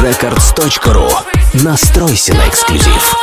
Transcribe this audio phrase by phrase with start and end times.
[0.00, 1.10] records.ru.
[1.62, 3.16] Настройся на эксклюзив.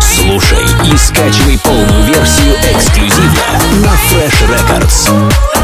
[0.00, 3.42] Слушай и скачивай полную версию эксклюзивно
[3.82, 5.55] на Fresh Records.